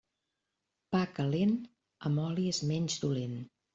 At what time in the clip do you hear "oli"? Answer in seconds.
2.27-2.47